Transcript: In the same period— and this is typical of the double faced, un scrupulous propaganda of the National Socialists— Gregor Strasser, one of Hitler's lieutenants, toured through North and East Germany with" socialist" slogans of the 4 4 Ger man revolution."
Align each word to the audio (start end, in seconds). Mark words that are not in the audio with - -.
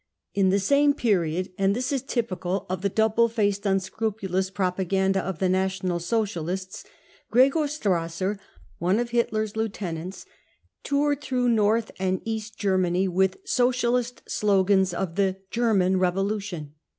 In 0.33 0.49
the 0.49 0.57
same 0.57 0.95
period— 0.95 1.51
and 1.59 1.75
this 1.75 1.91
is 1.91 2.01
typical 2.01 2.65
of 2.71 2.81
the 2.81 2.89
double 2.89 3.29
faced, 3.29 3.67
un 3.67 3.79
scrupulous 3.79 4.49
propaganda 4.49 5.21
of 5.23 5.37
the 5.37 5.47
National 5.47 5.99
Socialists— 5.99 6.83
Gregor 7.29 7.67
Strasser, 7.67 8.39
one 8.79 8.99
of 8.99 9.11
Hitler's 9.11 9.55
lieutenants, 9.55 10.25
toured 10.83 11.21
through 11.21 11.49
North 11.49 11.91
and 11.99 12.19
East 12.25 12.57
Germany 12.57 13.07
with" 13.07 13.37
socialist" 13.45 14.23
slogans 14.27 14.91
of 14.91 15.17
the 15.17 15.33
4 15.33 15.33
4 15.33 15.41
Ger 15.51 15.73
man 15.75 15.99
revolution." 15.99 16.73